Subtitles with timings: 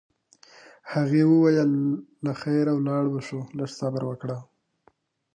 [0.93, 1.71] هغې وویل:
[2.25, 4.37] له خیره ولاړ به شو، لږ صبر وکړه.